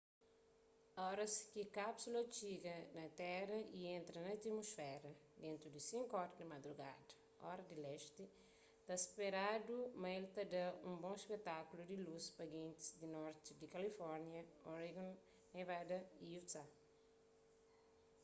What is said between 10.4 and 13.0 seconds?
da un bon spetákulu di lus pa gentis